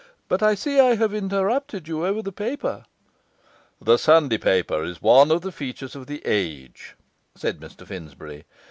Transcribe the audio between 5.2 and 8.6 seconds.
of the features of the age,' said Mr Finsbury.